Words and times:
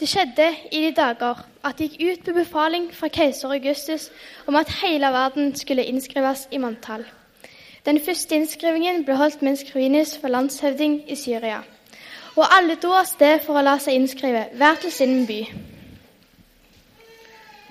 Det 0.00 0.08
skjedde 0.08 0.46
i 0.72 0.78
de 0.80 0.90
dager 0.96 1.42
at 1.60 1.76
det 1.76 1.90
gikk 1.90 2.00
ut 2.00 2.20
på 2.24 2.32
befaling 2.32 2.86
fra 2.96 3.10
keiser 3.12 3.52
Augustus 3.52 4.06
om 4.48 4.56
at 4.56 4.70
hele 4.80 5.10
verden 5.12 5.50
skulle 5.56 5.84
innskrives 5.84 6.46
i 6.50 6.58
manntall. 6.58 7.02
Den 7.84 8.00
første 8.00 8.34
innskrivingen 8.34 9.02
ble 9.04 9.18
holdt 9.20 9.42
mens 9.44 9.60
Kvinus 9.68 10.14
var 10.22 10.32
landshøvding 10.32 11.02
i 11.04 11.16
Syria. 11.20 11.58
Og 12.36 12.46
alle 12.56 12.78
dro 12.80 12.94
av 12.96 13.10
sted 13.10 13.42
for 13.44 13.60
å 13.60 13.64
la 13.66 13.74
seg 13.76 13.98
innskrive, 13.98 14.46
hver 14.56 14.78
til 14.80 14.92
sin 14.94 15.26
by. 15.28 15.40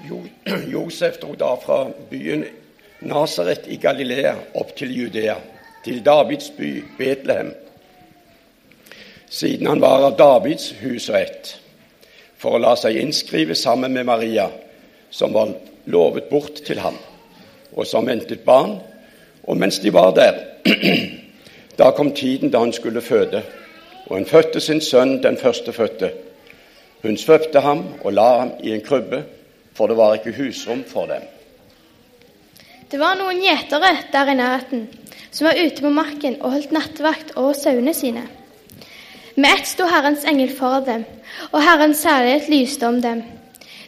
Jo, 0.06 0.20
Josef 0.76 1.18
dro 1.24 1.34
da 1.34 1.56
fra 1.64 1.80
byen 2.12 2.44
Nasaret 3.10 3.66
i 3.74 3.80
Galilea 3.82 4.36
opp 4.60 4.76
til 4.78 4.94
Judea, 4.94 5.40
til 5.82 6.04
Davids 6.06 6.52
by 6.54 6.70
Betlehem, 7.00 7.50
siden 9.30 9.72
han 9.72 9.82
var 9.82 10.06
av 10.12 10.18
Davids 10.20 10.70
hus 10.84 11.10
og 11.10 11.18
ett, 11.22 11.56
for 12.40 12.56
å 12.56 12.62
la 12.64 12.76
seg 12.80 12.98
innskrive 13.00 13.56
sammen 13.56 13.94
med 13.94 14.08
Maria, 14.08 14.48
som 15.12 15.34
var 15.36 15.54
lovet 15.92 16.30
bort 16.30 16.62
til 16.66 16.80
ham, 16.80 16.96
og 17.76 17.88
som 17.88 18.08
ventet 18.08 18.46
barn. 18.46 18.78
Og 19.44 19.58
mens 19.58 19.80
de 19.84 19.92
var 19.94 20.14
der, 20.16 20.38
da 21.80 21.92
kom 21.96 22.14
tiden 22.16 22.52
da 22.54 22.62
hun 22.64 22.74
skulle 22.76 23.02
føde, 23.02 23.44
og 24.08 24.16
hun 24.18 24.30
fødte 24.30 24.62
sin 24.62 24.82
sønn, 24.82 25.20
den 25.24 25.38
førstefødte. 25.38 26.14
Hun 27.04 27.18
svøpte 27.18 27.62
ham 27.64 27.86
og 28.04 28.14
la 28.14 28.30
ham 28.40 28.56
i 28.64 28.74
en 28.76 28.84
krybbe 28.84 29.24
for 29.80 29.88
det 29.88 29.96
var 29.96 30.18
ikke 30.18 30.36
husrom 30.36 30.82
for 30.84 31.08
dem. 31.08 31.24
Det 32.92 33.00
var 33.00 33.16
noen 33.16 33.40
gjetere 33.40 33.94
der 34.12 34.32
i 34.32 34.36
nærheten 34.36 34.82
som 35.32 35.48
var 35.48 35.56
ute 35.56 35.86
på 35.86 35.92
marken 35.94 36.36
og 36.42 36.52
holdt 36.58 36.74
nattevakt 36.76 37.32
over 37.38 37.56
sauene 37.56 37.94
sine. 37.96 38.26
Med 39.36 39.54
ett 39.54 39.68
sto 39.68 39.86
Herrens 39.88 40.26
engel 40.26 40.52
for 40.56 40.80
dem, 40.86 41.06
og 41.52 41.62
Herrens 41.64 42.02
særlighet 42.06 42.50
lyste 42.50 42.88
om 42.88 43.02
dem. 43.02 43.24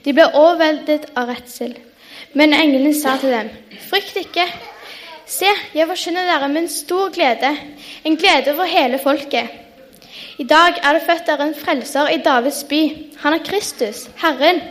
De 0.05 0.13
ble 0.13 0.27
overveldet 0.33 1.09
av 1.15 1.29
redsel. 1.29 1.73
Men 2.33 2.53
engelen 2.55 2.93
sa 2.95 3.17
til 3.19 3.33
dem, 3.33 3.49
frykt 3.89 4.17
ikke. 4.21 4.45
Se, 5.27 5.49
jeg 5.75 5.87
forkynner 5.87 6.27
dere 6.27 6.47
med 6.51 6.65
en 6.65 6.71
stor 6.71 7.11
glede, 7.13 7.51
en 8.03 8.17
glede 8.19 8.53
over 8.53 8.69
hele 8.69 8.99
folket. 8.99 9.49
I 10.39 10.43
dag 10.43 10.79
er 10.83 10.93
det 10.93 11.03
født 11.05 11.27
dere 11.27 11.47
en 11.47 11.55
frelser 11.55 12.09
i 12.11 12.21
Davids 12.23 12.63
by. 12.69 12.81
Han 13.23 13.33
er 13.33 13.43
Kristus, 13.45 14.07
Herren. 14.21 14.61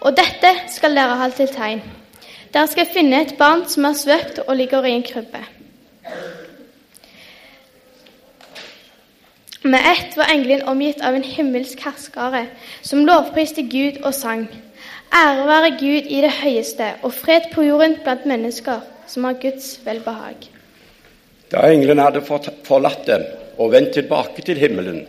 Og 0.00 0.16
dette 0.16 0.50
skal 0.72 0.96
dere 0.96 1.18
ha 1.20 1.28
til 1.30 1.48
tegn. 1.48 1.82
Dere 2.52 2.68
skal 2.70 2.90
finne 2.92 3.22
et 3.22 3.36
barn 3.38 3.64
som 3.68 3.86
er 3.88 3.98
svøpt 3.98 4.40
og 4.46 4.56
ligger 4.56 4.84
i 4.84 4.96
en 4.96 5.06
krybbe. 5.06 5.40
Med 9.66 9.80
ett 9.80 10.16
var 10.16 10.24
engelen 10.24 10.68
omgitt 10.68 11.00
av 11.00 11.14
en 11.14 11.22
himmelsk 11.22 11.80
herskare, 11.80 12.46
som 12.82 13.06
lovpriste 13.06 13.62
Gud 13.62 14.02
og 14.04 14.12
sang. 14.12 14.42
Ære 15.08 15.46
være 15.48 15.70
Gud 15.80 16.10
i 16.12 16.18
det 16.20 16.32
høyeste, 16.42 16.90
og 17.02 17.14
fred 17.16 17.46
på 17.54 17.64
jorden 17.64 17.94
blant 18.04 18.26
mennesker 18.28 18.82
som 19.08 19.24
har 19.24 19.38
Guds 19.40 19.78
velbehag. 19.86 20.50
Da 21.48 21.62
englene 21.72 22.04
hadde 22.04 22.20
forlatt 22.68 23.06
dem 23.08 23.24
og 23.56 23.72
vendt 23.72 23.94
tilbake 23.96 24.44
til 24.44 24.60
himmelen, 24.60 25.06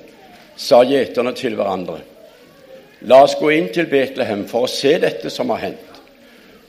sa 0.56 0.86
gjeterne 0.88 1.36
til 1.36 1.60
hverandre:" 1.60 2.00
La 3.02 3.20
oss 3.28 3.36
gå 3.36 3.52
inn 3.52 3.68
til 3.74 3.92
Betlehem 3.92 4.48
for 4.48 4.70
å 4.70 4.72
se 4.72 4.96
dette 5.04 5.30
som 5.30 5.52
har 5.52 5.66
hendt, 5.66 6.00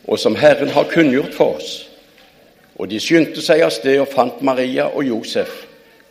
og 0.09 0.19
som 0.19 0.35
Herren 0.35 0.75
har 0.75 0.91
kunngjort 0.91 1.39
for 1.39 1.55
oss. 1.63 1.89
Og 2.79 2.91
de 2.91 2.99
skyndte 2.99 3.41
seg 3.41 3.63
av 3.63 3.71
sted 3.71 4.01
og 4.01 4.11
fant 4.11 4.43
Maria 4.43 4.91
og 4.91 5.07
Josef 5.07 5.66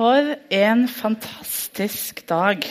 For 0.00 0.34
en 0.48 0.86
fantastisk 0.88 2.22
dag. 2.28 2.62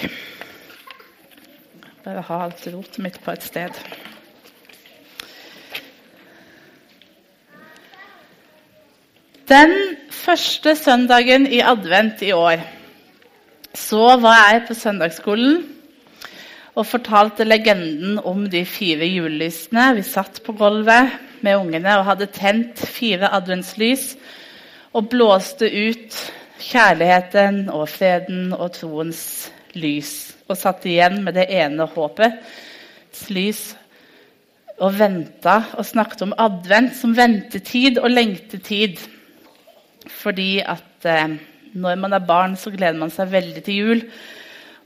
Bare 2.01 2.23
ha 2.25 2.38
alt 2.47 2.63
rotet 2.73 2.95
mitt 3.06 3.19
på 3.22 3.35
et 3.35 3.44
sted. 3.45 3.75
Den 9.45 9.75
første 10.09 10.73
søndagen 10.79 11.45
i 11.45 11.59
advent 11.62 12.25
i 12.25 12.31
år 12.34 12.66
så 13.78 14.17
var 14.25 14.41
jeg 14.47 14.66
på 14.72 14.79
søndagsskolen 14.81 15.61
og 16.73 16.90
fortalte 16.96 17.46
legenden 17.46 18.17
om 18.25 18.47
de 18.50 18.66
fire 18.66 19.06
julelysene. 19.06 19.91
Vi 20.01 20.07
satt 20.09 20.41
på 20.41 20.57
gulvet 20.57 21.13
med 21.46 21.61
ungene 21.61 21.94
og 22.01 22.09
hadde 22.09 22.31
tent 22.34 22.81
fire 22.97 23.29
adventslys 23.38 24.16
og 24.97 25.13
blåste 25.13 25.69
ut 25.69 26.22
kjærligheten 26.59 27.68
og 27.74 27.88
freden 27.90 28.53
og 28.53 28.72
troens 28.75 29.22
lys. 29.78 30.14
Og 30.50 30.58
satt 30.58 30.86
igjen 30.90 31.22
med 31.25 31.38
det 31.38 31.47
ene 31.53 31.86
håpets 31.90 33.28
lys 33.34 33.64
og 34.80 34.96
venta 34.96 35.59
og 35.75 35.86
snakket 35.88 36.24
om 36.25 36.36
advent 36.40 36.96
som 36.96 37.16
ventetid 37.16 38.00
og 38.00 38.12
lengtetid. 38.12 39.00
Fordi 40.09 40.59
at 40.64 41.08
eh, 41.08 41.38
når 41.74 42.00
man 42.02 42.16
er 42.16 42.25
barn, 42.25 42.56
så 42.58 42.72
gleder 42.72 42.97
man 42.97 43.12
seg 43.14 43.31
veldig 43.31 43.64
til 43.66 43.80
jul. 43.84 44.03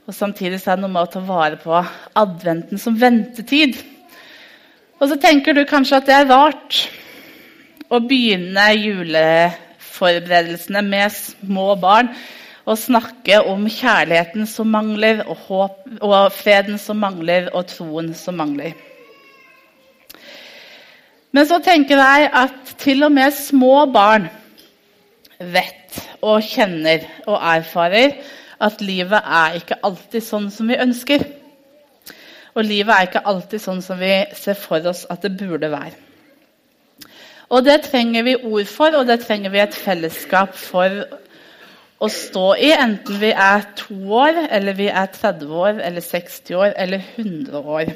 Og 0.04 0.14
samtidig 0.14 0.60
så 0.60 0.72
er 0.72 0.78
det 0.78 0.84
noe 0.84 0.92
med 0.92 1.06
å 1.06 1.12
ta 1.14 1.22
vare 1.24 1.58
på 1.60 1.78
adventen 2.20 2.80
som 2.80 2.98
ventetid. 3.00 3.78
Og 5.00 5.08
så 5.10 5.16
tenker 5.20 5.56
du 5.56 5.64
kanskje 5.68 6.00
at 6.00 6.10
det 6.10 6.16
er 6.18 6.28
rart 6.30 6.82
å 7.88 8.02
begynne 8.04 8.66
juleforberedelsene 10.04 10.82
med 10.82 11.12
små 11.12 11.74
barn 11.80 12.10
og 12.64 12.78
snakke 12.80 13.42
om 13.44 13.66
kjærligheten 13.68 14.46
som 14.48 14.70
mangler, 14.72 15.24
og, 15.28 15.36
håp, 15.48 15.80
og 16.00 16.32
freden 16.32 16.78
som 16.78 16.96
mangler, 16.96 17.50
og 17.52 17.66
troen 17.68 18.14
som 18.16 18.38
mangler. 18.40 18.72
Men 21.34 21.46
så 21.46 21.58
tenker 21.58 21.98
jeg 21.98 22.30
at 22.32 22.74
til 22.78 23.02
og 23.04 23.12
med 23.12 23.34
små 23.36 23.84
barn 23.92 24.30
vet 25.38 26.00
og 26.22 26.40
kjenner 26.46 27.04
og 27.26 27.36
erfarer 27.36 28.14
at 28.62 28.80
livet 28.80 29.18
er 29.18 29.58
ikke 29.58 29.80
alltid 29.84 30.24
sånn 30.24 30.48
som 30.54 30.70
vi 30.70 30.78
ønsker. 30.80 31.26
Og 32.54 32.64
livet 32.64 32.94
er 32.94 33.08
ikke 33.08 33.24
alltid 33.28 33.60
sånn 33.60 33.82
som 33.82 33.98
vi 33.98 34.14
ser 34.38 34.56
for 34.56 34.86
oss 34.88 35.04
at 35.10 35.26
det 35.26 35.34
burde 35.36 35.68
være. 35.74 35.98
Og 37.48 37.64
det 37.64 37.82
trenger 37.88 38.24
vi 38.24 38.36
ord 38.36 38.70
for, 38.70 38.96
og 38.96 39.06
det 39.06 39.20
trenger 39.24 39.52
vi 39.52 39.60
et 39.62 39.76
fellesskap 39.76 40.56
for 40.56 41.04
å 42.00 42.08
stå 42.10 42.46
i, 42.60 42.72
enten 42.76 43.20
vi 43.20 43.30
er 43.30 43.66
to 43.78 43.96
år, 44.16 44.46
eller 44.50 44.76
vi 44.76 44.88
er 44.88 45.12
30 45.12 45.52
år, 45.52 45.80
eller 45.84 46.04
60 46.04 46.58
år, 46.58 46.72
eller 46.76 47.04
100 47.16 47.60
år. 47.60 47.92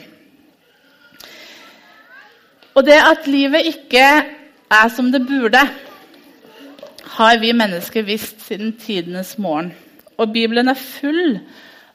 Og 2.78 2.86
det 2.86 2.98
at 3.02 3.26
livet 3.26 3.66
ikke 3.72 4.04
er 4.70 4.90
som 4.94 5.10
det 5.12 5.24
burde, 5.26 5.64
har 7.18 7.38
vi 7.40 7.52
mennesker 7.56 8.04
visst 8.06 8.44
siden 8.46 8.76
tidenes 8.78 9.38
morgen. 9.38 9.72
Og 10.18 10.32
Bibelen 10.32 10.68
er 10.68 10.78
full 10.78 11.40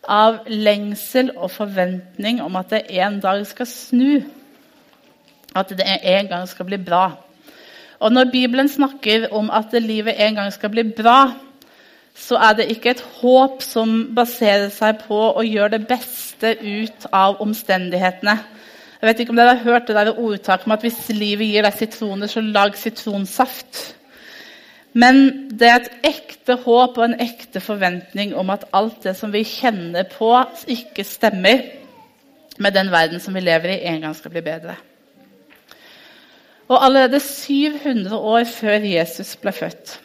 av 0.03 0.41
lengsel 0.47 1.31
og 1.38 1.51
forventning 1.53 2.41
om 2.44 2.55
at 2.59 2.73
det 2.73 2.81
en 3.00 3.19
dag 3.23 3.45
skal 3.47 3.69
snu. 3.69 4.23
At 5.55 5.69
det 5.69 5.85
en 5.85 6.27
gang 6.27 6.47
skal 6.50 6.67
bli 6.67 6.81
bra. 6.81 7.05
Og 8.03 8.11
når 8.11 8.31
Bibelen 8.33 8.67
snakker 8.67 9.29
om 9.31 9.47
at 9.53 9.71
livet 9.79 10.19
en 10.19 10.35
gang 10.35 10.51
skal 10.53 10.71
bli 10.73 10.83
bra, 10.83 11.31
så 12.13 12.38
er 12.38 12.57
det 12.57 12.69
ikke 12.69 12.91
et 12.94 13.05
håp 13.21 13.63
som 13.65 13.94
baserer 14.15 14.67
seg 14.73 15.05
på 15.07 15.19
å 15.33 15.45
gjøre 15.47 15.77
det 15.77 15.88
beste 15.89 16.53
ut 16.61 17.07
av 17.09 17.39
omstendighetene. 17.41 18.35
Jeg 19.00 19.09
vet 19.09 19.23
ikke 19.23 19.33
om 19.33 19.39
dere 19.39 19.55
har 19.55 19.65
hørt 19.65 19.89
det 19.89 19.97
der 19.97 20.13
ordtaket 20.13 20.67
om 20.67 20.75
at 20.75 20.83
hvis 20.85 21.01
livet 21.15 21.50
gir 21.50 21.65
deg 21.65 21.79
sitroner, 21.79 22.29
så 22.31 22.44
lag 22.44 22.77
sitronsaft. 22.79 23.81
Men 24.94 25.50
det 25.50 25.67
er 25.69 25.81
et 25.81 26.07
ekte 26.13 26.59
håp 26.63 27.00
og 27.00 27.07
en 27.07 27.19
ekte 27.23 27.63
forventning 27.63 28.35
om 28.38 28.53
at 28.53 28.67
alt 28.77 29.01
det 29.07 29.15
som 29.17 29.33
vi 29.33 29.41
kjenner 29.47 30.05
på, 30.11 30.29
ikke 30.69 31.07
stemmer 31.07 31.65
med 32.61 32.75
den 32.75 32.91
verden 32.94 33.19
som 33.19 33.33
vi 33.33 33.41
lever 33.41 33.73
i, 33.73 33.83
en 33.89 34.05
gang 34.05 34.15
skal 34.15 34.35
bli 34.35 34.44
bedre. 34.45 34.77
Og 36.68 36.80
allerede 36.86 37.19
700 37.19 38.18
år 38.18 38.44
før 38.48 38.88
Jesus 38.88 39.36
ble 39.42 39.51
født, 39.51 40.00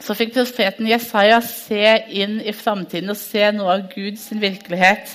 så 0.00 0.16
fikk 0.16 0.32
profeten 0.32 0.88
Jesaja 0.88 1.42
se 1.44 1.84
inn 2.16 2.38
i 2.40 2.54
framtiden 2.56 3.12
og 3.12 3.18
se 3.20 3.50
noe 3.52 3.74
av 3.74 3.86
Guds 3.92 4.30
virkelighet. 4.32 5.12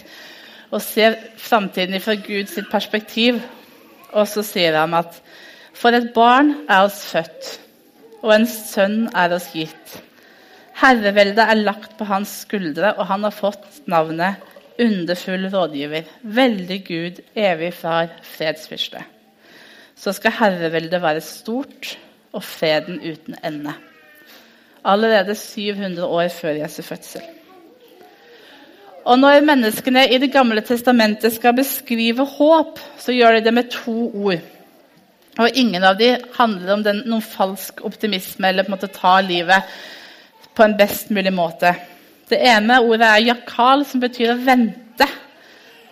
Og 0.69 0.81
se 0.83 1.09
framtiden 1.41 1.97
fra 2.03 2.13
Guds 2.21 2.59
perspektiv. 2.69 3.39
Og 4.13 4.27
så 4.29 4.43
sier 4.45 4.77
han 4.77 4.93
at 4.97 5.17
for 5.75 5.95
et 5.95 6.11
barn 6.15 6.53
er 6.69 6.85
oss 6.85 7.01
født, 7.09 7.47
og 8.23 8.31
en 8.37 8.45
sønn 8.47 9.09
er 9.17 9.33
oss 9.35 9.49
gitt. 9.51 9.97
Herreveldet 10.79 11.43
er 11.43 11.59
lagt 11.59 11.97
på 11.99 12.07
hans 12.07 12.31
skuldre, 12.45 12.93
og 12.95 13.09
han 13.09 13.25
har 13.27 13.35
fått 13.35 13.81
navnet 13.91 14.53
Underfull 14.79 15.47
rådgiver, 15.53 16.07
veldig 16.21 16.79
Gud, 16.87 17.21
evig 17.35 17.73
far, 17.73 18.09
fredsfyrste. 18.35 19.05
Så 19.95 20.13
skal 20.15 20.35
herreveldet 20.39 21.01
være 21.01 21.23
stort 21.23 21.95
og 22.35 22.43
freden 22.43 22.99
uten 22.99 23.37
ende 23.43 23.73
allerede 24.85 25.35
700 25.35 26.05
år 26.05 26.27
før 26.29 26.59
Jesu 26.61 26.81
fødsel. 26.81 27.21
Og 29.05 29.19
Når 29.19 29.41
menneskene 29.45 30.07
i 30.13 30.17
Det 30.17 30.31
gamle 30.33 30.61
testamentet 30.61 31.33
skal 31.33 31.53
beskrive 31.53 32.25
håp, 32.25 32.79
så 32.97 33.11
gjør 33.11 33.31
de 33.31 33.43
det 33.45 33.53
med 33.53 33.69
to 33.71 34.11
ord. 34.13 34.39
Og 35.37 35.49
Ingen 35.53 35.83
av 35.83 35.97
dem 35.97 36.21
handler 36.37 36.73
om 36.73 36.83
den, 36.83 37.03
noen 37.05 37.21
falsk 37.21 37.83
optimisme 37.85 38.49
eller 38.49 38.63
på 38.63 38.71
en 38.71 38.77
måte 38.77 38.93
ta 38.93 39.19
livet 39.21 39.63
på 40.55 40.63
en 40.63 40.77
best 40.77 41.11
mulig 41.11 41.33
måte. 41.33 41.75
Det 42.29 42.39
ene 42.39 42.79
ordet 42.81 43.05
er 43.05 43.27
jakal, 43.27 43.85
som 43.85 44.01
betyr 44.01 44.33
å 44.33 44.39
vente. 44.41 45.07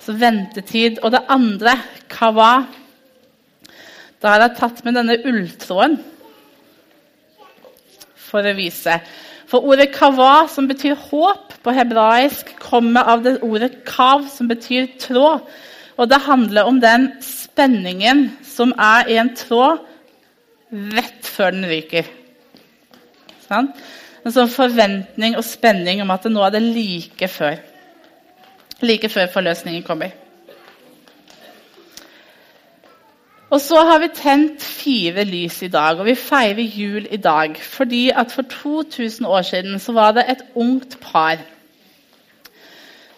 Så 0.02 0.16
ventetid. 0.18 1.00
Og 1.04 1.12
det 1.12 1.22
andre, 1.30 1.76
kawa. 2.10 2.64
Da 4.24 4.32
har 4.32 4.46
jeg 4.46 4.56
tatt 4.56 4.78
med 4.86 4.96
denne 4.96 5.18
ulltråden 5.28 5.98
for 8.16 8.48
å 8.48 8.56
vise. 8.56 8.96
For 9.52 9.68
ordet 9.68 9.90
kava, 9.94 10.48
som 10.48 10.70
betyr 10.70 10.96
håp 11.10 11.52
på 11.62 11.74
hebraisk, 11.76 12.54
kommer 12.64 13.12
av 13.12 13.26
det 13.26 13.36
ordet 13.44 13.84
kav, 13.86 14.24
som 14.32 14.48
betyr 14.48 14.94
tråd. 15.02 15.44
Og 16.00 16.10
det 16.10 16.24
handler 16.24 16.72
om 16.72 16.80
den 16.82 17.12
spenningen 17.22 18.30
som 18.48 18.72
er 18.80 19.12
i 19.12 19.20
en 19.22 19.34
tråd 19.38 19.84
rett 20.96 21.28
før 21.28 21.54
den 21.54 21.68
ryker. 21.70 22.08
Sånn? 23.44 23.70
En 24.24 24.34
sånn 24.34 24.50
forventning 24.50 25.36
og 25.36 25.44
spenning 25.46 26.00
om 26.02 26.16
at 26.16 26.26
nå 26.32 26.48
er 26.48 26.56
det 26.56 26.64
like 26.64 27.28
før. 27.30 27.60
Like 28.88 29.12
før 29.12 29.28
forløsningen 29.36 29.84
kommer. 29.86 30.16
Og 33.54 33.62
så 33.62 33.84
har 33.86 34.00
vi 34.02 34.10
tent 34.18 34.64
fire 34.66 35.24
lys 35.30 35.60
i 35.62 35.70
dag, 35.70 36.00
og 36.00 36.08
vi 36.08 36.16
feirer 36.18 36.64
jul 36.64 37.06
i 37.12 37.20
dag. 37.22 37.58
Fordi 37.62 38.08
at 38.10 38.32
for 38.34 38.48
2000 38.50 39.28
år 39.30 39.42
siden 39.46 39.80
så 39.80 39.94
var 39.94 40.16
det 40.18 40.26
et 40.30 40.46
ungt 40.56 40.98
par 41.02 41.38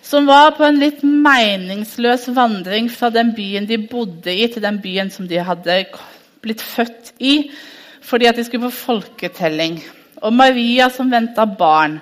som 0.05 0.27
var 0.29 0.51
på 0.53 0.61
en 0.67 0.77
litt 0.77 0.99
meningsløs 1.01 2.27
vandring 2.35 2.91
fra 2.93 3.09
den 3.09 3.31
byen 3.33 3.65
de 3.65 3.79
bodde 3.89 4.29
i, 4.29 4.45
til 4.53 4.61
den 4.61 4.77
byen 4.83 5.09
som 5.09 5.25
de 5.25 5.39
hadde 5.41 5.79
blitt 6.43 6.61
født 6.61 7.15
i, 7.17 7.49
fordi 8.05 8.29
at 8.29 8.37
de 8.37 8.45
skulle 8.45 8.67
på 8.67 8.77
folketelling. 8.83 9.79
Og 10.21 10.33
Maria 10.33 10.91
som 10.93 11.09
venta 11.09 11.47
barn, 11.49 11.97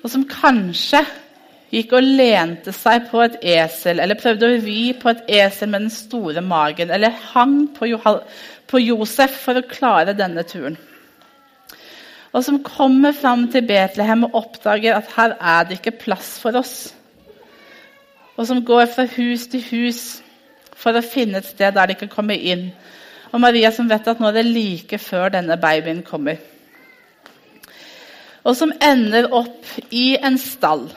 og 0.00 0.08
som 0.10 0.24
kanskje 0.28 1.02
gikk 1.74 1.94
og 1.96 2.06
lente 2.06 2.72
seg 2.74 3.08
på 3.10 3.22
et 3.24 3.36
esel, 3.56 4.00
eller 4.02 4.18
prøvde 4.18 4.46
å 4.46 4.58
ri 4.62 4.92
på 4.98 5.10
et 5.10 5.24
esel 5.42 5.72
med 5.72 5.86
den 5.86 5.94
store 5.94 6.42
magen, 6.44 6.92
eller 6.94 7.14
hang 7.32 7.64
på, 7.74 7.88
Josef 8.80 9.38
for 9.42 9.58
å 9.58 9.66
klare 9.70 10.14
denne 10.18 10.44
turen. 10.46 10.78
Og 12.34 12.42
som 12.42 12.62
kommer 12.66 13.14
fram 13.14 13.46
til 13.50 13.66
Betlehem 13.66 14.26
og 14.26 14.38
oppdager 14.40 14.96
at 14.96 15.12
her 15.14 15.36
er 15.38 15.66
det 15.68 15.78
ikke 15.78 15.98
plass 16.00 16.32
for 16.42 16.58
oss. 16.58 16.74
Og 18.34 18.48
som 18.48 18.64
går 18.66 18.88
fra 18.90 19.04
hus 19.14 19.46
til 19.52 19.62
hus 19.68 20.00
for 20.74 20.98
å 20.98 21.04
finne 21.06 21.38
et 21.38 21.46
sted 21.46 21.76
der 21.76 21.92
de 21.92 21.98
kan 22.00 22.10
komme 22.10 22.34
inn. 22.34 22.72
Og 23.30 23.38
Maria 23.42 23.70
som 23.74 23.86
vet 23.90 24.10
at 24.10 24.18
nå 24.18 24.32
er 24.32 24.40
det 24.40 24.48
like 24.48 24.98
før 24.98 25.30
denne 25.36 25.58
babyen 25.62 26.02
kommer. 26.06 26.42
Og 28.42 28.58
som 28.58 28.74
ender 28.82 29.30
opp 29.30 29.70
i 29.94 30.16
en 30.18 30.34
stall 30.38 30.88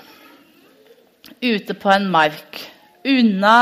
ute 1.42 1.76
på 1.78 1.92
en 1.94 2.10
mark. 2.12 2.62
Unna 3.08 3.58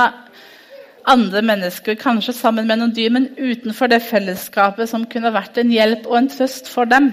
andre 1.06 1.42
mennesker, 1.46 1.98
kanskje 2.02 2.34
sammen 2.34 2.68
med 2.68 2.82
noen 2.82 2.94
dyr, 2.96 3.12
men 3.14 3.30
utenfor 3.38 3.92
det 3.92 4.02
fellesskapet 4.08 4.90
som 4.90 5.06
kunne 5.10 5.34
vært 5.36 5.60
en 5.62 5.74
hjelp 5.74 6.08
og 6.10 6.18
en 6.20 6.30
trøst 6.32 6.70
for 6.72 6.90
dem. 6.90 7.12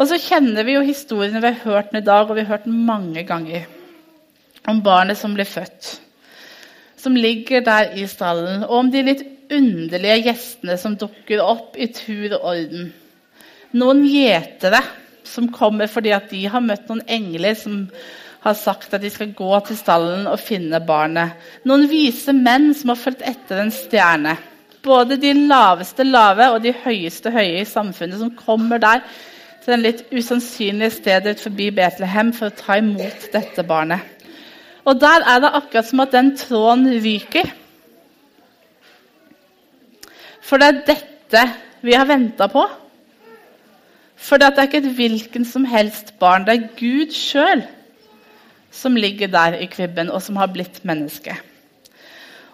Og 0.00 0.08
så 0.08 0.16
kjenner 0.16 0.64
vi 0.64 0.78
jo 0.78 0.84
historiene 0.86 1.42
vi 1.42 1.50
har 1.52 1.66
hørt 1.66 1.90
den 1.92 2.00
i 2.00 2.06
dag, 2.06 2.24
og 2.24 2.38
vi 2.38 2.44
har 2.46 2.54
hørt 2.54 2.68
den 2.68 2.78
mange 2.88 3.24
ganger. 3.28 3.66
Om 4.68 4.80
barnet 4.84 5.18
som 5.20 5.34
blir 5.36 5.48
født, 5.48 5.90
som 7.00 7.16
ligger 7.16 7.64
der 7.64 7.92
i 7.96 8.06
stallen. 8.08 8.64
Og 8.64 8.78
om 8.78 8.90
de 8.92 9.04
litt 9.04 9.26
underlige 9.52 10.22
gjestene 10.28 10.76
som 10.80 10.96
dukker 11.00 11.42
opp 11.44 11.76
i 11.76 11.90
tur 11.92 12.36
og 12.38 12.48
orden. 12.52 12.90
Noen 13.76 14.02
gjetere 14.08 14.80
som 15.26 15.50
kommer 15.52 15.90
fordi 15.90 16.14
at 16.14 16.30
de 16.32 16.42
har 16.50 16.64
møtt 16.64 16.88
noen 16.90 17.04
engler 17.10 17.56
som 17.58 17.84
har 18.40 18.56
sagt 18.56 18.94
at 18.96 19.02
de 19.02 19.10
skal 19.12 19.34
gå 19.36 19.50
til 19.66 19.76
stallen 19.76 20.28
og 20.30 20.40
finne 20.40 20.80
barnet. 20.84 21.36
Noen 21.68 21.88
vise 21.90 22.32
menn 22.36 22.70
som 22.76 22.94
har 22.94 23.00
fulgt 23.00 23.24
etter 23.26 23.60
en 23.60 23.72
stjerne. 23.74 24.36
Både 24.80 25.18
de 25.20 25.34
laveste 25.36 26.06
lave 26.06 26.46
og 26.54 26.62
de 26.64 26.72
høyeste 26.84 27.32
høye 27.34 27.60
i 27.60 27.68
samfunnet 27.68 28.22
som 28.22 28.32
kommer 28.36 28.80
der 28.80 29.04
til 29.60 29.74
den 29.74 29.84
litt 29.84 30.06
usannsynlige 30.08 30.94
stedet 30.94 31.36
ut 31.36 31.42
forbi 31.44 31.68
Betlehem 31.76 32.32
for 32.32 32.48
å 32.48 32.56
ta 32.56 32.78
imot 32.80 33.28
dette 33.34 33.64
barnet. 33.68 34.00
Og 34.88 34.96
der 34.96 35.26
er 35.28 35.42
det 35.44 35.50
akkurat 35.58 35.90
som 35.90 36.00
at 36.00 36.14
den 36.16 36.32
tråden 36.40 36.86
ryker. 37.04 37.50
For 40.40 40.56
det 40.56 40.70
er 40.70 40.86
dette 40.88 41.42
vi 41.84 41.92
har 41.92 42.08
venta 42.08 42.48
på. 42.48 42.64
For 44.20 44.40
det 44.40 44.48
er 44.48 44.64
ikke 44.64 44.80
et 44.80 44.96
hvilken 44.96 45.44
som 45.48 45.68
helst 45.68 46.14
barn. 46.20 46.48
Det 46.48 46.56
er 46.56 46.72
Gud 46.80 47.12
sjøl 47.16 47.66
som 48.70 48.96
ligger 48.96 49.30
der 49.30 49.58
i 49.58 49.68
krybben, 49.70 50.10
og 50.10 50.22
som 50.22 50.38
har 50.40 50.50
blitt 50.52 50.82
menneske. 50.86 51.36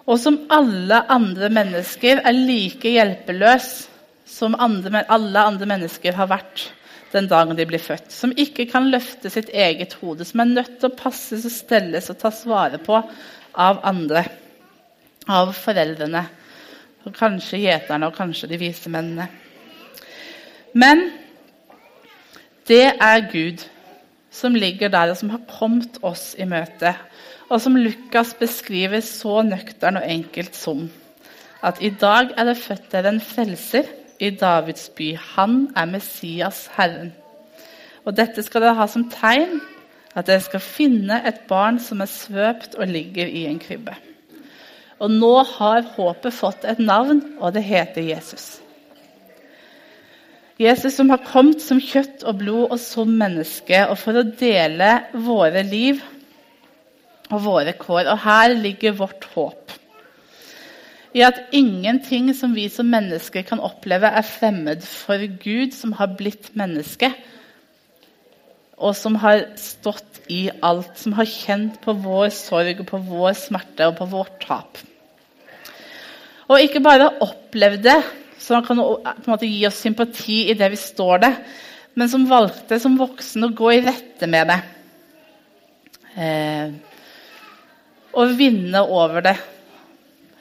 Og 0.07 0.19
som 0.19 0.39
alle 0.53 1.01
andre 1.11 1.49
mennesker 1.51 2.21
er 2.23 2.35
like 2.35 2.89
hjelpeløs 2.95 3.87
som 4.27 4.55
andre, 4.59 5.03
alle 5.11 5.43
andre 5.43 5.67
mennesker 5.69 6.15
har 6.15 6.29
vært 6.31 6.69
den 7.11 7.27
dagen 7.31 7.55
de 7.55 7.65
blir 7.67 7.81
født. 7.81 8.11
Som 8.11 8.33
ikke 8.35 8.67
kan 8.71 8.89
løfte 8.91 9.31
sitt 9.31 9.49
eget 9.53 9.97
hode, 10.01 10.25
som 10.27 10.43
er 10.43 10.51
nødt 10.51 10.77
til 10.79 10.89
å 10.89 10.97
passes 10.97 11.45
og 11.47 11.53
stelles 11.53 12.09
og 12.11 12.19
tas 12.21 12.43
vare 12.47 12.79
på 12.83 12.99
av 13.57 13.81
andre. 13.87 14.25
Av 15.27 15.51
foreldrene, 15.55 16.23
og 17.03 17.15
kanskje 17.15 17.59
gjeterne 17.59 18.07
og 18.07 18.15
kanskje 18.15 18.47
de 18.51 18.59
vise 18.61 18.91
mennene. 18.91 19.27
Men 20.77 21.09
det 22.67 22.85
er 22.95 23.27
Gud 23.31 23.63
som 24.37 24.55
ligger 24.55 24.93
der, 24.93 25.11
og 25.11 25.17
som 25.19 25.33
har 25.33 25.43
kommet 25.49 25.97
oss 26.05 26.31
i 26.37 26.45
møte. 26.47 26.93
Og 27.49 27.61
som 27.63 27.77
Lukas 27.79 28.35
beskriver 28.37 29.01
så 29.05 29.41
nøktern 29.47 29.99
og 29.99 30.07
enkelt 30.07 30.55
som 30.55 30.87
at 31.65 31.79
i 31.81 31.89
dag 31.89 32.33
er 32.37 32.45
det 32.45 32.57
født 32.57 32.91
dere 32.91 33.13
en 33.13 33.21
frelser 33.21 33.87
i 34.19 34.29
Davids 34.29 34.89
by. 34.89 35.15
Han 35.35 35.55
er 35.75 35.85
Messias, 35.89 36.67
Herren. 36.77 37.13
Og 38.05 38.15
dette 38.17 38.43
skal 38.43 38.63
dere 38.63 38.77
ha 38.77 38.87
som 38.87 39.07
tegn, 39.11 39.59
at 40.15 40.29
dere 40.29 40.41
skal 40.45 40.63
finne 40.63 41.19
et 41.27 41.43
barn 41.49 41.79
som 41.83 42.01
er 42.01 42.09
svøpt 42.09 42.77
og 42.77 42.87
ligger 42.89 43.27
i 43.27 43.45
en 43.49 43.59
krybbe. 43.61 43.95
Og 44.99 45.11
nå 45.13 45.33
har 45.57 45.85
håpet 45.97 46.33
fått 46.33 46.65
et 46.65 46.79
navn, 46.79 47.21
og 47.39 47.53
det 47.53 47.65
heter 47.67 48.01
Jesus. 48.01 48.57
Jesus 50.57 50.95
som 50.97 51.11
har 51.13 51.21
kommet 51.21 51.61
som 51.61 51.77
kjøtt 51.81 52.23
og 52.25 52.39
blod 52.39 52.71
og 52.73 52.79
som 52.81 53.11
menneske, 53.13 53.83
og 53.85 53.97
for 54.01 54.17
å 54.17 54.25
dele 54.25 54.89
våre 55.13 55.61
liv 55.65 56.01
og 57.29 57.43
våre 57.45 57.75
kår. 57.77 58.09
Og 58.09 58.23
her 58.25 58.55
ligger 58.57 58.97
vårt 58.97 59.27
håp. 59.35 59.75
I 61.13 61.23
at 61.25 61.53
ingenting 61.55 62.33
som 62.35 62.53
vi 62.57 62.67
som 62.73 62.89
mennesker 62.89 63.45
kan 63.47 63.61
oppleve, 63.63 64.09
er 64.09 64.25
fremmed 64.25 64.83
for 64.85 65.21
Gud, 65.43 65.73
som 65.77 65.93
har 65.97 66.17
blitt 66.17 66.51
menneske, 66.57 67.13
og 68.77 68.93
som 68.97 69.15
har 69.21 69.45
stått 69.57 70.21
i 70.29 70.47
alt, 70.65 70.97
som 70.99 71.15
har 71.17 71.29
kjent 71.29 71.79
på 71.81 71.95
vår 72.03 72.29
sorg, 72.33 72.83
på 72.85 72.99
vår 73.07 73.33
smerte 73.37 73.87
og 73.89 73.97
på 73.97 74.09
vårt 74.11 74.37
tap. 74.43 74.81
Og 76.47 76.61
ikke 76.63 76.83
bare 76.83 77.09
opplevd 77.23 77.83
det, 77.87 77.97
så 78.39 78.57
han 78.57 78.65
kan 78.65 78.79
på 78.79 79.01
en 79.03 79.31
måte 79.31 79.49
gi 79.49 79.65
oss 79.67 79.81
sympati 79.81 80.43
i 80.51 80.55
det 80.57 80.69
vi 80.73 80.79
står 80.79 81.23
det, 81.23 81.33
men 81.97 82.09
som 82.09 82.27
valgte 82.29 82.79
som 82.79 82.97
voksen 82.99 83.47
å 83.47 83.53
gå 83.57 83.71
i 83.73 83.83
rette 83.85 84.29
med 84.29 84.51
det. 84.51 84.57
Eh, 86.17 86.75
og 88.17 88.35
vinne 88.37 88.81
over 88.81 89.25
det. 89.25 89.37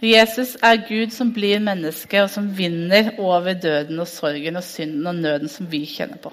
Jesus 0.04 0.54
er 0.64 0.82
Gud 0.84 1.12
som 1.12 1.32
blir 1.32 1.62
menneske, 1.64 2.20
og 2.22 2.30
som 2.32 2.50
vinner 2.56 3.14
over 3.16 3.56
døden 3.56 4.00
og 4.00 4.08
sorgen 4.10 4.60
og 4.60 4.64
synden 4.64 5.08
og 5.08 5.22
nøden 5.22 5.52
som 5.52 5.68
vi 5.72 5.86
kjenner 5.88 6.20
på. 6.20 6.32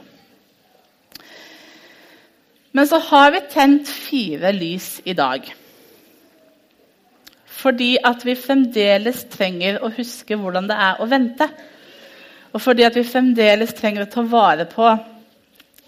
Men 2.73 2.89
så 2.89 2.99
har 3.07 3.31
vi 3.31 3.43
tent 3.53 3.87
fire 3.87 4.51
lys 4.55 4.97
i 5.05 5.13
dag. 5.15 5.45
Fordi 7.63 7.95
at 8.03 8.25
vi 8.27 8.35
fremdeles 8.35 9.23
trenger 9.31 9.79
å 9.79 9.91
huske 9.95 10.35
hvordan 10.35 10.67
det 10.67 10.75
er 10.75 10.99
å 10.99 11.07
vente. 11.07 11.47
Og 12.51 12.61
fordi 12.61 12.83
at 12.85 12.97
vi 12.97 13.05
fremdeles 13.07 13.71
trenger 13.77 14.03
å 14.03 14.11
ta 14.11 14.23
vare 14.27 14.67
på 14.69 14.89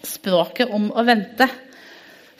språket 0.05 0.71
om 0.71 0.87
å 0.95 1.03
vente. 1.05 1.49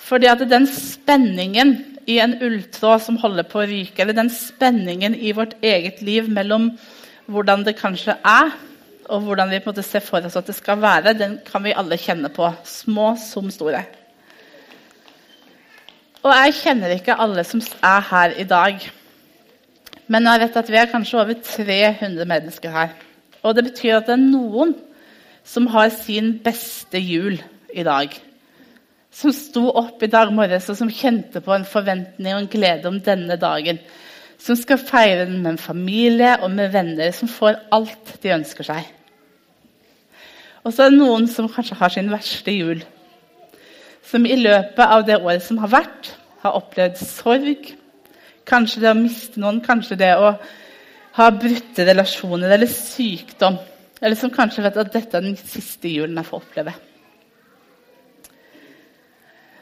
Fordi 0.06 0.30
at 0.30 0.44
den 0.48 0.68
spenningen 0.70 1.76
i 2.06 2.20
en 2.22 2.38
ulltråd 2.46 3.02
som 3.02 3.18
holder 3.20 3.48
på 3.50 3.64
å 3.64 3.68
ryke, 3.68 4.04
eller 4.04 4.18
den 4.18 4.30
spenningen 4.30 5.16
i 5.18 5.34
vårt 5.34 5.58
eget 5.66 6.04
liv 6.06 6.30
mellom 6.30 6.70
hvordan 7.26 7.66
det 7.66 7.78
kanskje 7.80 8.18
er, 8.22 8.54
og 9.10 9.26
hvordan 9.26 9.52
vi 9.52 9.60
på 9.62 9.70
en 9.70 9.74
måte 9.74 9.86
ser 9.86 10.02
for 10.06 10.26
oss 10.26 10.38
at 10.38 10.48
det 10.50 10.56
skal 10.58 10.80
være, 10.82 11.14
den 11.18 11.40
kan 11.46 11.66
vi 11.66 11.74
alle 11.78 11.98
kjenne 12.02 12.30
på. 12.34 12.48
Små 12.66 13.14
som 13.22 13.52
store. 13.54 13.84
Og 16.26 16.32
jeg 16.34 16.56
kjenner 16.64 16.96
ikke 16.96 17.18
alle 17.22 17.44
som 17.46 17.62
er 17.86 18.06
her 18.10 18.38
i 18.42 18.46
dag. 18.50 18.86
Men 20.08 20.30
jeg 20.30 20.44
vet 20.44 20.60
at 20.62 20.70
vi 20.70 20.78
er 20.82 20.92
kanskje 20.92 21.22
over 21.22 21.42
300 21.42 22.30
mennesker 22.30 22.74
her. 22.74 22.94
Og 23.44 23.56
det 23.56 23.66
betyr 23.72 23.98
at 23.98 24.08
det 24.10 24.16
er 24.18 24.22
noen 24.22 24.76
som 25.46 25.68
har 25.74 25.90
sin 25.94 26.36
beste 26.46 27.02
jul 27.02 27.38
i 27.74 27.84
dag 27.86 28.14
som 29.16 29.32
sto 29.32 29.70
opp 29.80 30.04
i 30.04 30.12
dag 30.12 30.32
morges 30.36 30.68
og 30.72 30.78
som 30.80 30.92
kjente 30.92 31.40
på 31.44 31.54
en 31.56 31.68
forventning 31.68 32.34
og 32.34 32.42
en 32.42 32.52
glede 32.52 32.90
om 32.90 32.98
denne 33.04 33.38
dagen. 33.40 33.80
Som 34.42 34.58
skal 34.60 34.82
feire 34.82 35.24
den 35.30 35.40
med 35.40 35.54
en 35.54 35.62
familie 35.62 36.34
og 36.44 36.52
med 36.52 36.74
venner 36.74 37.14
som 37.16 37.32
får 37.32 37.62
alt 37.76 38.18
de 38.24 38.34
ønsker 38.36 38.68
seg. 38.68 38.90
Og 40.66 40.74
så 40.74 40.86
er 40.86 40.92
det 40.92 41.00
noen 41.00 41.30
som 41.32 41.48
kanskje 41.52 41.78
har 41.80 41.94
sin 41.94 42.12
verste 42.12 42.52
jul. 42.52 42.84
Som 44.06 44.28
i 44.28 44.36
løpet 44.36 44.84
av 44.84 45.06
det 45.08 45.22
året 45.22 45.46
som 45.46 45.62
har 45.64 45.72
vært, 45.72 46.12
har 46.44 46.58
opplevd 46.60 47.00
sorg. 47.00 47.72
Kanskje 48.46 48.84
det 48.84 48.92
å 48.92 48.98
miste 48.98 49.42
noen, 49.42 49.62
kanskje 49.66 49.98
det 50.00 50.12
å 50.22 50.36
ha 51.16 51.30
brutte 51.32 51.86
relasjoner 51.88 52.52
eller 52.54 52.70
sykdom. 52.70 53.58
Eller 54.02 54.20
som 54.20 54.34
kanskje 54.34 54.66
vet 54.66 54.78
at 54.82 54.92
dette 54.94 55.18
er 55.18 55.26
den 55.26 55.38
siste 55.40 55.90
julen 55.90 56.20
jeg 56.20 56.28
får 56.28 56.44
oppleve. 56.44 56.76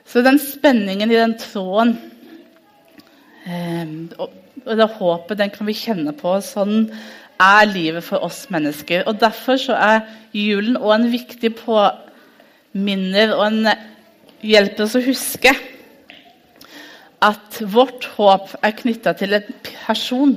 Så 0.09 0.21
den 0.25 0.39
spenningen 0.41 1.11
i 1.11 1.17
den 1.17 1.35
tråden 1.41 1.95
eh, 3.47 3.93
og, 4.19 4.33
og 4.65 4.77
det 4.77 4.89
håpet, 4.97 5.39
den 5.39 5.53
kan 5.53 5.69
vi 5.69 5.77
kjenne 5.77 6.13
på. 6.17 6.35
Sånn 6.43 6.89
er 7.41 7.69
livet 7.69 8.05
for 8.05 8.25
oss 8.25 8.45
mennesker. 8.53 9.07
Og 9.07 9.21
Derfor 9.21 9.59
så 9.61 9.77
er 9.77 10.03
julen 10.35 10.77
òg 10.81 10.97
en 10.97 11.11
viktig 11.13 11.53
påminner 11.61 13.33
og 13.37 13.45
en 13.47 13.71
hjelper 14.43 14.85
oss 14.85 14.97
å 14.99 15.05
huske 15.05 15.53
at 17.23 17.61
vårt 17.73 18.07
håp 18.17 18.51
er 18.63 18.75
knytta 18.75 19.13
til 19.17 19.37
en 19.37 19.53
person. 19.63 20.33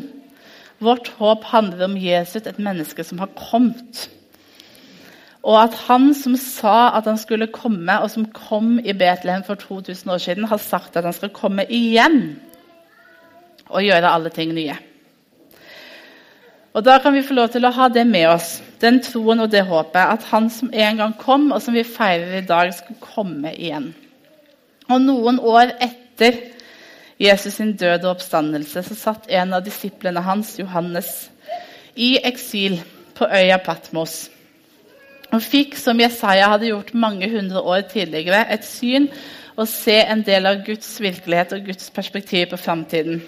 Vårt 0.78 1.08
håp 1.18 1.44
handler 1.50 1.86
om 1.88 1.96
Jesus, 1.98 2.44
et 2.46 2.60
menneske 2.62 3.04
som 3.04 3.18
har 3.22 3.32
kommet. 3.38 4.06
Og 5.46 5.56
at 5.60 5.76
han 5.86 6.10
som 6.14 6.34
sa 6.40 6.90
at 6.98 7.06
han 7.06 7.18
skulle 7.18 7.50
komme, 7.54 8.00
og 8.02 8.10
som 8.10 8.26
kom 8.34 8.78
i 8.82 8.94
Betlehem 8.94 9.44
for 9.46 9.54
2000 9.54 10.10
år 10.10 10.18
siden, 10.18 10.48
har 10.50 10.62
sagt 10.62 10.96
at 10.96 11.06
han 11.06 11.14
skal 11.14 11.34
komme 11.34 11.66
igjen 11.70 12.36
og 13.66 13.82
gjøre 13.82 14.10
alle 14.10 14.30
ting 14.30 14.54
nye. 14.54 14.76
Og 16.76 16.84
Da 16.84 16.98
kan 16.98 17.14
vi 17.14 17.24
få 17.24 17.34
lov 17.34 17.48
til 17.48 17.64
å 17.64 17.72
ha 17.72 17.88
det 17.88 18.04
med 18.06 18.26
oss, 18.28 18.58
den 18.82 18.98
troen 19.00 19.40
og 19.40 19.50
det 19.50 19.62
håpet, 19.64 19.96
at 19.96 20.26
han 20.28 20.50
som 20.52 20.68
en 20.74 20.98
gang 20.98 21.14
kom, 21.16 21.48
og 21.52 21.62
som 21.62 21.74
vi 21.74 21.86
feirer 21.88 22.42
i 22.42 22.44
dag, 22.44 22.74
skal 22.74 22.98
komme 23.00 23.54
igjen. 23.54 23.94
Og 24.90 25.00
Noen 25.00 25.40
år 25.40 25.72
etter 25.80 26.36
Jesus 27.20 27.54
sin 27.56 27.72
død 27.76 28.04
og 28.04 28.10
oppstandelse 28.16 28.82
så 28.84 28.94
satt 28.98 29.30
en 29.32 29.54
av 29.56 29.64
disiplene 29.64 30.20
hans, 30.20 30.58
Johannes, 30.60 31.30
i 31.96 32.18
eksil 32.20 32.82
på 33.16 33.24
øya 33.24 33.56
Patmos. 33.64 34.26
Han 35.30 35.40
fikk, 35.40 35.74
som 35.80 36.00
Jesaja 36.00 36.50
hadde 36.52 36.68
gjort 36.68 36.92
mange 36.94 37.30
hundre 37.32 37.62
år 37.64 37.86
tidligere, 37.90 38.44
et 38.52 38.64
syn 38.68 39.08
og 39.56 39.64
se 39.68 39.96
en 40.04 40.20
del 40.26 40.46
av 40.46 40.60
Guds 40.66 40.90
virkelighet 41.00 41.54
og 41.56 41.64
Guds 41.70 41.88
perspektiv 41.90 42.50
på 42.52 42.60
framtiden. 42.60 43.22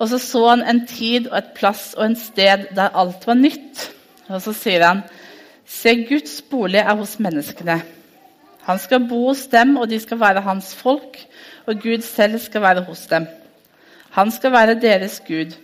Og 0.00 0.08
så 0.08 0.18
så 0.20 0.42
han 0.48 0.62
en 0.64 0.84
tid 0.88 1.28
og 1.28 1.38
et 1.38 1.54
plass 1.56 1.94
og 1.96 2.06
en 2.06 2.16
sted 2.16 2.68
der 2.76 2.96
alt 2.96 3.26
var 3.26 3.36
nytt. 3.40 3.88
Og 4.28 4.40
så 4.42 4.52
sier 4.56 4.84
han, 4.86 5.02
Se, 5.70 5.92
Guds 6.08 6.40
bolig 6.42 6.80
er 6.82 6.96
hos 6.98 7.18
menneskene. 7.22 7.76
Han 8.70 8.78
skal 8.78 9.02
bo 9.10 9.24
hos 9.26 9.48
dem, 9.50 9.74
og 9.76 9.88
de 9.90 9.98
skal 9.98 10.20
være 10.20 10.44
hans 10.46 10.70
folk, 10.78 11.18
og 11.66 11.80
Gud 11.82 12.04
selv 12.06 12.38
skal 12.38 12.62
være 12.62 12.84
hos 12.86 13.00
dem. 13.10 13.26
Han 14.14 14.30
skal 14.30 14.52
være 14.52 14.76
deres 14.78 15.18
Gud. 15.26 15.56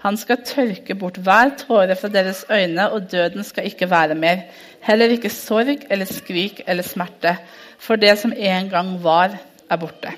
Han 0.00 0.16
skal 0.16 0.44
tørke 0.46 0.94
bort 0.94 1.18
hver 1.26 1.50
tåre 1.60 1.96
fra 1.96 2.08
deres 2.08 2.44
øyne, 2.48 2.86
og 2.90 3.10
døden 3.12 3.44
skal 3.44 3.66
ikke 3.66 3.90
være 3.90 4.14
mer. 4.14 4.46
Heller 4.80 5.12
ikke 5.12 5.30
sorg 5.30 5.84
eller 5.90 6.08
skrik 6.08 6.62
eller 6.66 6.86
smerte, 6.86 7.36
for 7.78 8.00
det 8.00 8.14
som 8.18 8.32
en 8.32 8.70
gang 8.70 8.94
var, 9.02 9.36
er 9.70 9.76
borte. 9.76 10.14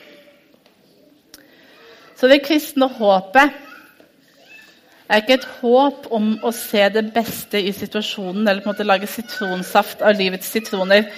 Så 2.16 2.28
det 2.28 2.42
kristne 2.44 2.86
håpet 2.88 3.58
er 5.08 5.18
ikke 5.18 5.40
et 5.40 5.48
håp 5.58 6.06
om 6.14 6.36
å 6.46 6.54
se 6.54 6.86
det 6.94 7.08
beste 7.14 7.58
i 7.58 7.72
situasjonen 7.74 8.46
eller 8.46 8.62
på 8.62 8.68
en 8.68 8.74
måte 8.76 8.86
lage 8.86 9.10
sitronsaft 9.10 10.04
av 10.06 10.14
livets 10.14 10.52
sitroner, 10.52 11.08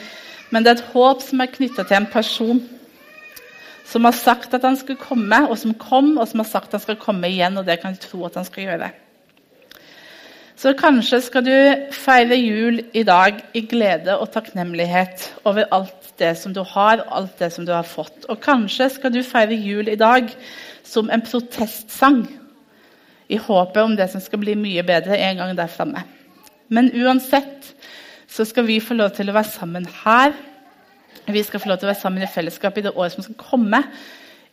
men 0.53 0.65
det 0.65 0.71
er 0.71 0.81
et 0.81 0.93
håp 0.93 1.23
som 1.25 1.41
er 1.41 1.51
knytta 1.51 1.87
til 1.89 1.97
en 1.97 2.11
person 2.13 2.61
som 3.89 4.07
har 4.09 4.17
sagt 4.17 4.55
at 4.57 4.65
han 4.65 4.77
skulle 4.79 5.01
komme, 5.01 5.43
og 5.49 5.59
som 5.59 5.75
kom, 5.77 6.15
og 6.17 6.29
som 6.29 6.41
har 6.41 6.49
sagt 6.49 6.71
at 6.71 6.79
han 6.79 6.85
skal 6.87 7.01
komme 7.01 7.29
igjen. 7.29 7.59
Og 7.61 7.67
det 7.67 7.81
kan 7.83 7.93
du 7.93 8.01
tro 8.01 8.25
at 8.25 8.39
han 8.39 8.47
skal 8.49 8.69
gjøre. 8.69 8.91
Så 10.57 10.73
kanskje 10.79 11.19
skal 11.25 11.45
du 11.45 11.55
feire 11.97 12.37
jul 12.39 12.79
i 12.95 13.03
dag 13.03 13.41
i 13.59 13.65
glede 13.67 14.15
og 14.15 14.31
takknemlighet 14.33 15.27
over 15.49 15.67
alt 15.75 16.13
det 16.21 16.37
som 16.39 16.55
du 16.55 16.63
har, 16.63 17.03
alt 17.11 17.35
det 17.41 17.51
som 17.53 17.67
du 17.67 17.73
har 17.75 17.89
fått. 17.89 18.29
Og 18.29 18.41
kanskje 18.41 18.89
skal 18.95 19.13
du 19.13 19.23
feire 19.27 19.59
jul 19.59 19.89
i 19.91 19.99
dag 19.99 20.31
som 20.87 21.11
en 21.11 21.25
protestsang 21.25 22.23
i 23.33 23.41
håpet 23.41 23.83
om 23.83 23.97
det 23.97 24.11
som 24.13 24.23
skal 24.23 24.45
bli 24.45 24.55
mye 24.61 24.85
bedre 24.87 25.19
en 25.19 25.43
gang 25.43 25.57
der 25.59 25.73
framme. 25.73 26.05
Men 26.69 26.93
uansett 26.95 27.73
så 28.33 28.47
skal 28.49 28.65
vi 28.67 28.81
få 28.81 28.97
lov 28.97 29.13
til 29.17 29.29
å 29.29 29.37
være 29.37 29.53
sammen 29.53 29.87
her 30.03 30.33
vi 31.27 31.43
skal 31.47 31.61
få 31.63 31.71
lov 31.71 31.79
til 31.79 31.87
å 31.87 31.93
være 31.93 32.03
sammen 32.03 32.25
i 32.25 32.31
fellesskap 32.31 32.79
i 32.79 32.85
det 32.87 32.95
året 32.97 33.15
som 33.15 33.25
skal 33.25 33.39
komme, 33.39 33.83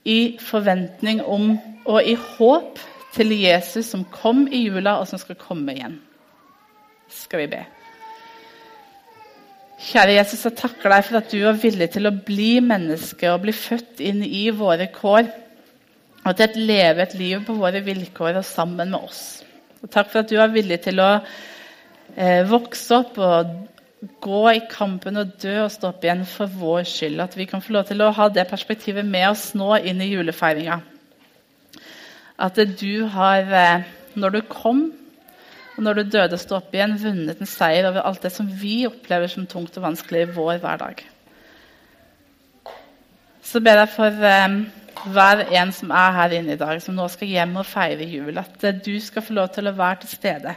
i 0.06 0.38
forventning 0.42 1.24
om 1.26 1.56
og 1.90 2.06
i 2.06 2.14
håp 2.16 2.80
til 3.16 3.34
Jesus 3.34 3.90
som 3.90 4.06
kom 4.14 4.46
i 4.48 4.68
jula, 4.68 5.00
og 5.00 5.10
som 5.10 5.20
skal 5.20 5.38
komme 5.40 5.74
igjen. 5.74 5.98
Skal 7.10 7.44
vi 7.44 7.50
be. 7.56 7.64
Kjære 9.90 10.16
Jesus, 10.20 10.46
jeg 10.46 10.60
takker 10.60 10.94
deg 10.94 11.06
for 11.08 11.20
at 11.20 11.34
du 11.34 11.40
er 11.42 11.58
villig 11.58 11.90
til 11.96 12.08
å 12.08 12.14
bli 12.14 12.60
menneske 12.62 13.32
og 13.32 13.42
bli 13.46 13.56
født 13.56 14.04
inn 14.06 14.22
i 14.24 14.50
våre 14.54 14.90
kår. 14.94 15.30
Og 16.28 16.36
til 16.38 16.46
å 16.46 16.66
leve 16.70 17.06
et 17.06 17.16
liv 17.18 17.42
på 17.48 17.56
våre 17.58 17.82
vilkår 17.82 18.42
og 18.42 18.46
sammen 18.46 18.92
med 18.92 19.00
oss. 19.00 19.24
Og 19.82 19.90
takk 19.90 20.12
for 20.12 20.22
at 20.22 20.30
du 20.30 20.38
er 20.38 20.52
villig 20.54 20.82
til 20.84 21.00
å 21.02 21.16
eh, 22.16 22.44
vokse 22.50 23.02
opp 23.02 23.18
og 23.22 23.52
gå 24.24 24.44
i 24.54 24.62
kampen 24.72 25.20
og 25.20 25.34
dø 25.42 25.56
og 25.66 25.74
stå 25.74 25.92
opp 25.92 26.06
igjen 26.06 26.24
for 26.28 26.52
vår 26.62 26.86
skyld. 26.88 27.20
At 27.24 27.36
vi 27.38 27.48
kan 27.50 27.64
få 27.64 27.76
lov 27.76 27.90
til 27.90 28.02
å 28.04 28.14
ha 28.16 28.30
det 28.32 28.48
perspektivet 28.50 29.06
med 29.06 29.28
oss 29.32 29.52
nå 29.60 29.74
inn 29.84 30.02
i 30.02 30.12
julefeiringa. 30.14 30.80
At 32.40 32.56
du 32.80 33.06
har, 33.12 33.44
eh, 33.44 33.84
når 34.16 34.30
du 34.30 34.42
kom, 34.48 34.86
og 35.76 35.84
når 35.84 35.94
du 35.94 36.04
døde 36.04 36.36
og 36.36 36.40
sto 36.42 36.58
opp 36.58 36.74
igjen, 36.76 36.98
vunnet 37.00 37.40
en 37.40 37.48
seier 37.48 37.88
over 37.88 38.04
alt 38.04 38.24
det 38.24 38.32
som 38.36 38.48
vi 38.48 38.86
opplever 38.88 39.32
som 39.32 39.48
tungt 39.48 39.78
og 39.78 39.86
vanskelig 39.86 40.26
i 40.26 40.32
vår 40.36 40.60
hverdag. 40.60 41.04
Så 43.44 43.62
ber 43.64 43.80
jeg 43.80 43.90
for 43.94 44.12
um, 44.12 44.58
hver 45.16 45.46
en 45.48 45.72
som 45.72 45.92
er 45.96 46.12
her 46.18 46.36
inne 46.36 46.54
i 46.54 46.60
dag, 46.60 46.82
som 46.84 46.96
nå 46.96 47.08
skal 47.08 47.32
hjem 47.32 47.56
og 47.62 47.66
feire 47.66 48.06
jul, 48.12 48.38
at 48.38 48.60
uh, 48.68 48.76
du 48.76 49.00
skal 49.00 49.24
få 49.24 49.38
lov 49.40 49.54
til 49.56 49.72
å 49.72 49.76
være 49.78 50.02
til 50.04 50.12
stede 50.18 50.56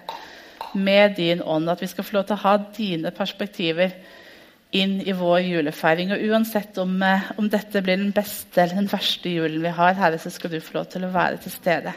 med 0.75 1.17
din 1.17 1.43
ånd. 1.43 1.71
At 1.71 1.83
vi 1.83 1.91
skal 1.91 2.05
få 2.05 2.19
lov 2.19 2.27
til 2.29 2.37
å 2.37 2.45
ha 2.45 2.57
dine 2.77 3.13
perspektiver 3.15 3.95
inn 4.73 5.01
i 5.05 5.13
vår 5.17 5.41
julefeiring. 5.45 6.15
Og 6.15 6.29
uansett 6.33 6.79
om, 6.79 6.95
eh, 7.03 7.33
om 7.37 7.49
dette 7.49 7.83
blir 7.83 7.97
den 7.97 8.13
beste 8.13 8.63
eller 8.63 8.81
den 8.81 8.93
verste 8.93 9.29
julen 9.29 9.63
vi 9.63 9.69
har, 9.69 9.95
Herre, 9.95 10.19
så 10.19 10.31
skal 10.31 10.51
du 10.51 10.61
få 10.61 10.79
lov 10.79 10.87
til 10.87 11.05
å 11.05 11.13
være 11.13 11.37
til 11.37 11.53
stede. 11.53 11.93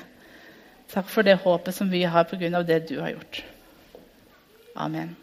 Takk 0.91 1.07
for 1.09 1.23
det 1.23 1.39
håpet 1.41 1.73
som 1.73 1.89
vi 1.89 2.03
har 2.03 2.23
pga. 2.23 2.63
det 2.63 2.87
du 2.89 2.99
har 2.99 3.09
gjort. 3.09 3.43
Amen. 4.75 5.15